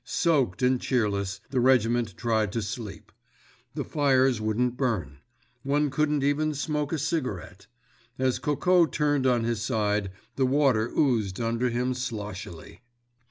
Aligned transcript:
Soaked 0.03 0.63
and 0.63 0.81
cheerless, 0.81 1.41
the 1.51 1.59
regiment 1.59 2.17
tried 2.17 2.51
to 2.53 2.63
sleep. 2.63 3.11
The 3.75 3.83
fires 3.83 4.41
wouldn't 4.41 4.75
burn. 4.75 5.19
One 5.61 5.91
couldn't 5.91 6.23
even 6.23 6.55
smoke 6.55 6.91
a 6.91 6.97
cigarette. 6.97 7.67
As 8.17 8.39
Coco 8.39 8.87
turned 8.87 9.27
on 9.27 9.43
his 9.43 9.61
side 9.61 10.09
the 10.37 10.45
water 10.47 10.87
oozed 10.89 11.39
under 11.39 11.69
him 11.69 11.93
sloshily. 11.93 12.81